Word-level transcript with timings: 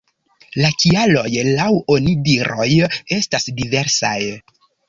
La 0.63 0.69
kialoj 0.83 1.25
laŭ 1.59 1.69
onidiroj 1.97 2.67
estas 3.19 3.49
diversaj. 3.63 4.19